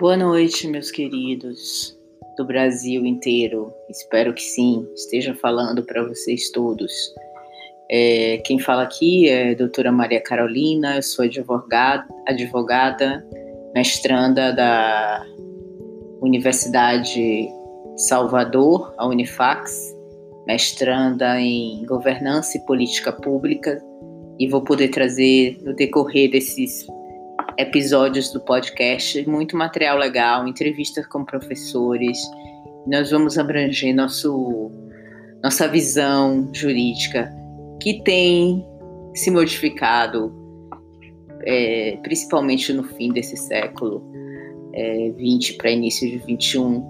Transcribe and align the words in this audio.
Boa 0.00 0.16
noite, 0.16 0.66
meus 0.66 0.90
queridos 0.90 1.94
do 2.38 2.46
Brasil 2.46 3.04
inteiro. 3.04 3.70
Espero 3.90 4.32
que 4.32 4.40
sim, 4.40 4.88
esteja 4.94 5.34
falando 5.34 5.84
para 5.84 6.02
vocês 6.02 6.50
todos. 6.52 6.90
É, 7.90 8.38
quem 8.38 8.58
fala 8.58 8.84
aqui 8.84 9.28
é 9.28 9.50
a 9.50 9.54
doutora 9.54 9.92
Maria 9.92 10.22
Carolina, 10.22 10.96
eu 10.96 11.02
sou 11.02 11.26
advogada, 11.26 12.08
advogada, 12.26 13.22
mestranda 13.74 14.54
da 14.54 15.22
Universidade 16.22 17.46
Salvador, 17.98 18.94
a 18.96 19.06
Unifax, 19.06 19.94
mestranda 20.46 21.38
em 21.38 21.84
governança 21.84 22.56
e 22.56 22.64
política 22.64 23.12
pública, 23.12 23.78
e 24.38 24.48
vou 24.48 24.62
poder 24.62 24.88
trazer 24.88 25.58
no 25.62 25.74
decorrer 25.74 26.30
desses 26.30 26.86
episódios 27.58 28.32
do 28.32 28.40
podcast, 28.40 29.26
muito 29.28 29.56
material 29.56 29.98
legal, 29.98 30.46
entrevistas 30.46 31.06
com 31.06 31.24
professores. 31.24 32.18
Nós 32.86 33.10
vamos 33.10 33.38
abranger 33.38 33.94
nosso, 33.94 34.70
nossa 35.42 35.68
visão 35.68 36.48
jurídica, 36.52 37.32
que 37.80 38.02
tem 38.02 38.64
se 39.14 39.30
modificado, 39.30 40.32
é, 41.44 41.98
principalmente 42.02 42.72
no 42.72 42.84
fim 42.84 43.12
desse 43.12 43.36
século 43.36 44.02
é, 44.74 45.10
20 45.16 45.54
para 45.54 45.70
início 45.70 46.08
de 46.08 46.18
21, 46.18 46.80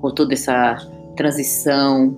com 0.00 0.10
toda 0.14 0.34
essa 0.34 0.76
transição 1.16 2.16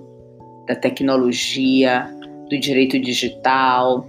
da 0.67 0.75
tecnologia, 0.75 2.07
do 2.49 2.59
direito 2.59 2.99
digital, 2.99 4.07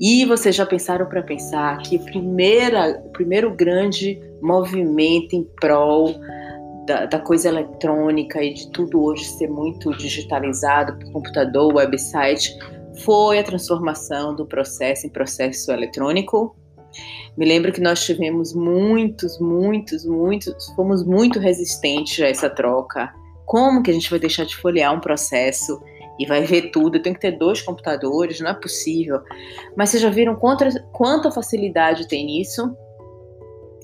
e 0.00 0.24
vocês 0.24 0.54
já 0.54 0.64
pensaram 0.64 1.06
para 1.06 1.22
pensar 1.22 1.78
que 1.78 1.98
primeira, 1.98 3.02
o 3.04 3.10
primeiro 3.10 3.50
grande 3.54 4.20
movimento 4.40 5.34
em 5.34 5.42
prol 5.60 6.14
da, 6.86 7.06
da, 7.06 7.18
coisa 7.18 7.48
eletrônica 7.48 8.42
e 8.42 8.54
de 8.54 8.70
tudo 8.70 9.02
hoje 9.02 9.24
ser 9.24 9.48
muito 9.48 9.90
digitalizado 9.96 10.96
por 10.98 11.12
computador, 11.12 11.74
website, 11.74 12.56
foi 13.04 13.38
a 13.40 13.44
transformação 13.44 14.34
do 14.34 14.46
processo 14.46 15.06
em 15.06 15.10
processo 15.10 15.70
eletrônico. 15.72 16.56
Me 17.36 17.44
lembro 17.44 17.72
que 17.72 17.80
nós 17.80 18.04
tivemos 18.04 18.54
muitos, 18.54 19.38
muitos, 19.38 20.04
muitos, 20.04 20.66
fomos 20.74 21.04
muito 21.04 21.38
resistentes 21.38 22.24
a 22.24 22.28
essa 22.28 22.48
troca. 22.48 23.12
Como 23.44 23.82
que 23.82 23.90
a 23.90 23.94
gente 23.94 24.10
vai 24.10 24.18
deixar 24.18 24.44
de 24.44 24.56
folhear 24.56 24.94
um 24.94 25.00
processo 25.00 25.80
e 26.18 26.26
vai 26.26 26.42
ver 26.42 26.70
tudo. 26.70 26.96
Eu 26.96 27.02
tenho 27.02 27.14
que 27.14 27.20
ter 27.20 27.32
dois 27.32 27.62
computadores, 27.62 28.40
não 28.40 28.50
é 28.50 28.54
possível. 28.54 29.20
Mas 29.76 29.90
vocês 29.90 30.02
já 30.02 30.10
viram 30.10 30.34
quanta, 30.36 30.68
quanta 30.92 31.30
facilidade 31.30 32.08
tem 32.08 32.26
nisso? 32.26 32.76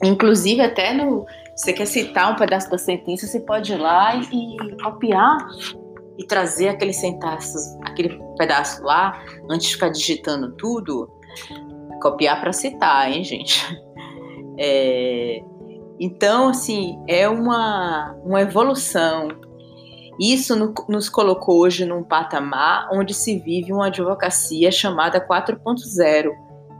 Inclusive, 0.02 0.60
até 0.60 0.92
no. 0.92 1.24
Você 1.56 1.72
quer 1.72 1.86
citar 1.86 2.32
um 2.32 2.36
pedaço 2.36 2.68
da 2.68 2.76
sentença, 2.76 3.26
você 3.26 3.38
pode 3.38 3.72
ir 3.72 3.76
lá 3.76 4.16
e, 4.16 4.56
e 4.56 4.82
copiar 4.82 5.38
e 6.18 6.24
trazer 6.26 6.68
aquele 6.68 6.92
pedaço, 6.92 7.78
aquele 7.82 8.20
pedaço 8.36 8.82
lá, 8.82 9.22
antes 9.48 9.68
de 9.68 9.74
ficar 9.74 9.90
digitando 9.90 10.52
tudo. 10.56 11.08
Copiar 12.02 12.40
para 12.40 12.52
citar, 12.52 13.10
hein, 13.10 13.22
gente? 13.24 13.62
É, 14.58 15.42
então, 15.98 16.48
assim, 16.48 17.02
é 17.08 17.28
uma, 17.28 18.14
uma 18.24 18.40
evolução 18.40 19.28
isso 20.18 20.54
no, 20.54 20.72
nos 20.88 21.08
colocou 21.08 21.58
hoje 21.58 21.84
num 21.84 22.02
patamar 22.02 22.88
onde 22.92 23.12
se 23.12 23.38
vive 23.38 23.72
uma 23.72 23.86
advocacia 23.86 24.70
chamada 24.70 25.20
4.0, 25.20 26.30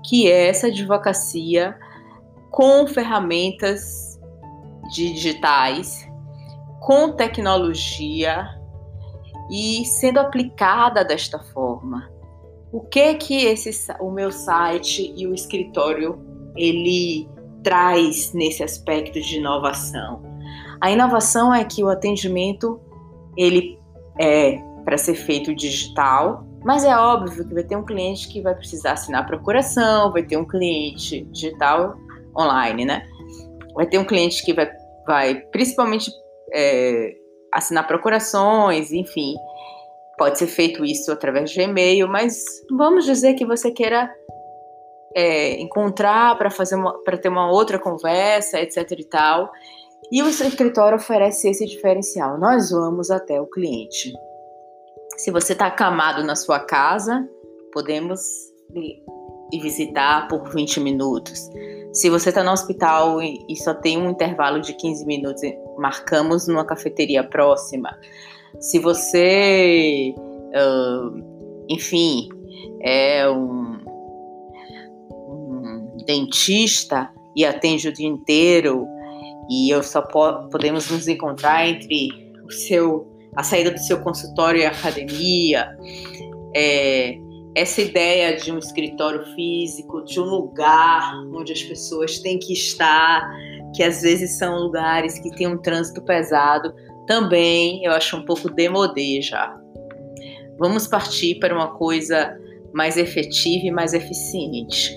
que 0.04 0.30
é 0.30 0.48
essa 0.48 0.68
advocacia 0.68 1.76
com 2.50 2.86
ferramentas 2.86 4.20
digitais, 4.92 6.08
com 6.80 7.12
tecnologia 7.12 8.46
e 9.50 9.84
sendo 9.84 10.18
aplicada 10.18 11.04
desta 11.04 11.38
forma. 11.38 12.08
O 12.70 12.80
que 12.80 13.14
que 13.14 13.44
esse 13.44 13.92
o 14.00 14.10
meu 14.10 14.30
site 14.30 15.12
e 15.16 15.26
o 15.26 15.34
escritório 15.34 16.18
ele 16.56 17.28
traz 17.62 18.32
nesse 18.32 18.62
aspecto 18.62 19.20
de 19.20 19.38
inovação? 19.38 20.22
A 20.80 20.90
inovação 20.90 21.54
é 21.54 21.64
que 21.64 21.82
o 21.82 21.88
atendimento 21.88 22.80
ele 23.36 23.78
é 24.18 24.58
para 24.84 24.98
ser 24.98 25.14
feito 25.14 25.54
digital, 25.54 26.44
mas 26.64 26.84
é 26.84 26.96
óbvio 26.96 27.46
que 27.46 27.54
vai 27.54 27.62
ter 27.62 27.76
um 27.76 27.84
cliente 27.84 28.28
que 28.28 28.40
vai 28.40 28.54
precisar 28.54 28.92
assinar 28.92 29.26
procuração, 29.26 30.12
vai 30.12 30.22
ter 30.22 30.36
um 30.36 30.46
cliente 30.46 31.24
digital 31.26 31.94
online, 32.38 32.84
né? 32.84 33.06
Vai 33.74 33.86
ter 33.86 33.98
um 33.98 34.04
cliente 34.04 34.44
que 34.44 34.52
vai, 34.52 34.70
vai 35.06 35.34
principalmente 35.52 36.10
é, 36.52 37.14
assinar 37.52 37.86
procurações, 37.86 38.92
enfim. 38.92 39.34
Pode 40.16 40.38
ser 40.38 40.46
feito 40.46 40.84
isso 40.84 41.10
através 41.10 41.50
de 41.50 41.60
e-mail, 41.60 42.08
mas 42.08 42.44
vamos 42.70 43.04
dizer 43.04 43.34
que 43.34 43.44
você 43.44 43.70
queira 43.70 44.10
é, 45.14 45.60
encontrar 45.60 46.36
para 46.36 46.50
fazer 46.50 46.76
para 47.04 47.16
ter 47.16 47.28
uma 47.28 47.50
outra 47.50 47.78
conversa, 47.78 48.60
etc 48.60 48.90
e 48.98 49.04
tal. 49.04 49.50
E 50.12 50.22
o 50.22 50.28
escritório 50.28 50.96
oferece 50.96 51.48
esse 51.48 51.66
diferencial. 51.66 52.38
Nós 52.38 52.70
vamos 52.70 53.10
até 53.10 53.40
o 53.40 53.46
cliente. 53.46 54.12
Se 55.16 55.30
você 55.30 55.52
está 55.52 55.66
acamado 55.66 56.22
na 56.24 56.36
sua 56.36 56.60
casa, 56.60 57.26
podemos 57.72 58.20
ir 58.74 59.60
visitar 59.60 60.28
por 60.28 60.50
20 60.50 60.80
minutos. 60.80 61.48
Se 61.92 62.10
você 62.10 62.30
está 62.30 62.42
no 62.42 62.50
hospital 62.50 63.22
e 63.22 63.56
só 63.56 63.72
tem 63.72 63.98
um 63.98 64.10
intervalo 64.10 64.60
de 64.60 64.74
15 64.74 65.06
minutos, 65.06 65.42
marcamos 65.78 66.48
numa 66.48 66.64
cafeteria 66.64 67.22
próxima. 67.22 67.96
Se 68.58 68.78
você, 68.78 70.14
uh, 70.18 71.64
enfim, 71.68 72.28
é 72.82 73.28
um, 73.28 73.78
um 75.10 75.96
dentista 76.04 77.10
e 77.36 77.44
atende 77.44 77.88
o 77.88 77.92
dia 77.92 78.08
inteiro, 78.08 78.86
e 79.50 79.70
eu 79.70 79.82
só 79.82 80.02
po 80.02 80.48
podemos 80.50 80.90
nos 80.90 81.08
encontrar 81.08 81.66
entre 81.68 82.08
o 82.44 82.50
seu 82.50 83.12
a 83.36 83.42
saída 83.42 83.70
do 83.70 83.78
seu 83.80 84.00
consultório 84.00 84.60
e 84.60 84.64
a 84.64 84.70
academia. 84.70 85.76
É, 86.54 87.16
essa 87.56 87.80
ideia 87.80 88.36
de 88.36 88.52
um 88.52 88.58
escritório 88.58 89.24
físico, 89.34 90.04
de 90.04 90.20
um 90.20 90.24
lugar 90.24 91.14
onde 91.32 91.52
as 91.52 91.62
pessoas 91.62 92.18
têm 92.18 92.38
que 92.38 92.52
estar, 92.52 93.28
que 93.74 93.82
às 93.82 94.02
vezes 94.02 94.38
são 94.38 94.56
lugares 94.58 95.18
que 95.18 95.30
têm 95.30 95.48
um 95.48 95.58
trânsito 95.58 96.02
pesado, 96.02 96.72
também 97.06 97.84
eu 97.84 97.92
acho 97.92 98.16
um 98.16 98.24
pouco 98.24 98.48
demodê 98.50 99.20
já. 99.20 99.54
Vamos 100.58 100.86
partir 100.86 101.38
para 101.40 101.54
uma 101.54 101.74
coisa 101.74 102.38
mais 102.72 102.96
efetiva 102.96 103.66
e 103.66 103.70
mais 103.70 103.92
eficiente. 103.92 104.96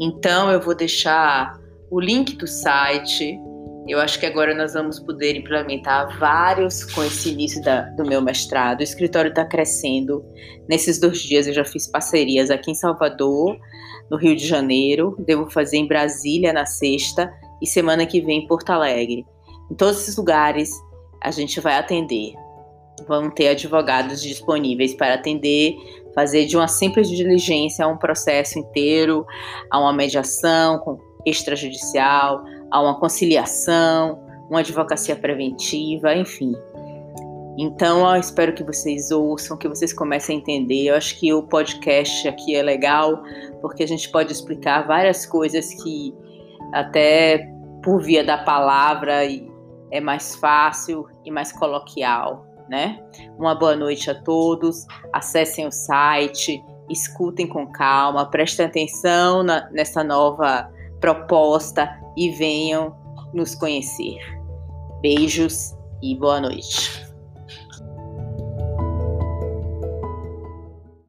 Então 0.00 0.50
eu 0.50 0.60
vou 0.60 0.74
deixar 0.74 1.58
o 1.90 2.00
link 2.00 2.36
do 2.36 2.46
site 2.46 3.38
eu 3.88 3.98
acho 4.00 4.20
que 4.20 4.26
agora 4.26 4.54
nós 4.54 4.74
vamos 4.74 5.00
poder 5.00 5.36
implementar 5.36 6.18
vários 6.18 6.84
com 6.84 7.02
esse 7.02 7.30
início 7.30 7.62
da, 7.62 7.82
do 7.82 8.04
meu 8.04 8.20
mestrado. 8.20 8.80
O 8.80 8.82
escritório 8.82 9.30
está 9.30 9.44
crescendo. 9.44 10.24
Nesses 10.68 11.00
dois 11.00 11.18
dias 11.18 11.46
eu 11.46 11.54
já 11.54 11.64
fiz 11.64 11.86
parcerias 11.86 12.50
aqui 12.50 12.70
em 12.70 12.74
Salvador, 12.74 13.58
no 14.10 14.16
Rio 14.16 14.36
de 14.36 14.46
Janeiro, 14.46 15.16
devo 15.18 15.50
fazer 15.50 15.78
em 15.78 15.86
Brasília 15.86 16.52
na 16.52 16.66
sexta 16.66 17.32
e 17.62 17.66
semana 17.66 18.06
que 18.06 18.20
vem 18.20 18.44
em 18.44 18.46
Porto 18.46 18.70
Alegre. 18.70 19.24
Em 19.70 19.74
todos 19.74 20.00
esses 20.00 20.16
lugares 20.16 20.70
a 21.22 21.30
gente 21.30 21.60
vai 21.60 21.76
atender. 21.76 22.34
Vão 23.06 23.30
ter 23.30 23.48
advogados 23.48 24.22
disponíveis 24.22 24.94
para 24.94 25.14
atender, 25.14 25.76
fazer 26.14 26.46
de 26.46 26.56
uma 26.56 26.68
simples 26.68 27.08
diligência 27.08 27.84
a 27.84 27.88
um 27.88 27.96
processo 27.96 28.58
inteiro, 28.58 29.24
a 29.70 29.78
uma 29.78 29.92
mediação 29.92 30.98
extrajudicial, 31.24 32.42
a 32.70 32.80
uma 32.80 32.98
conciliação, 32.98 34.18
uma 34.48 34.60
advocacia 34.60 35.16
preventiva, 35.16 36.14
enfim. 36.14 36.54
Então, 37.60 38.08
eu 38.14 38.20
espero 38.20 38.52
que 38.54 38.62
vocês 38.62 39.10
ouçam, 39.10 39.56
que 39.56 39.68
vocês 39.68 39.92
comecem 39.92 40.36
a 40.36 40.38
entender. 40.38 40.86
Eu 40.86 40.94
acho 40.94 41.18
que 41.18 41.32
o 41.32 41.42
podcast 41.42 42.28
aqui 42.28 42.54
é 42.54 42.62
legal, 42.62 43.20
porque 43.60 43.82
a 43.82 43.86
gente 43.86 44.08
pode 44.10 44.32
explicar 44.32 44.86
várias 44.86 45.26
coisas 45.26 45.74
que 45.82 46.14
até 46.72 47.50
por 47.82 48.00
via 48.00 48.22
da 48.22 48.38
palavra 48.38 49.22
é 49.90 50.00
mais 50.00 50.36
fácil 50.36 51.06
e 51.24 51.30
mais 51.32 51.50
coloquial, 51.50 52.46
né? 52.68 53.02
Uma 53.36 53.56
boa 53.56 53.74
noite 53.74 54.08
a 54.08 54.14
todos. 54.14 54.86
Acessem 55.12 55.66
o 55.66 55.72
site, 55.72 56.62
escutem 56.88 57.46
com 57.46 57.66
calma, 57.66 58.30
prestem 58.30 58.66
atenção 58.66 59.42
na, 59.42 59.68
nessa 59.70 60.04
nova 60.04 60.70
proposta 61.00 61.88
e 62.18 62.30
venham 62.30 62.96
nos 63.32 63.54
conhecer. 63.54 64.18
Beijos 65.00 65.76
e 66.02 66.16
boa 66.16 66.40
noite. 66.40 67.07